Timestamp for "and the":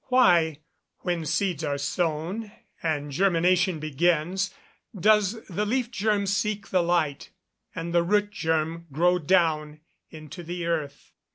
7.75-8.01